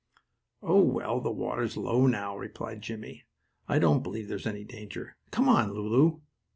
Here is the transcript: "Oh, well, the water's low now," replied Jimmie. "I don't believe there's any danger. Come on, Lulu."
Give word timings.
"Oh, 0.63 0.81
well, 0.81 1.21
the 1.21 1.29
water's 1.29 1.77
low 1.77 2.07
now," 2.07 2.35
replied 2.35 2.81
Jimmie. 2.81 3.25
"I 3.67 3.77
don't 3.77 4.01
believe 4.01 4.29
there's 4.29 4.47
any 4.47 4.63
danger. 4.63 5.15
Come 5.29 5.47
on, 5.47 5.73
Lulu." 5.73 6.21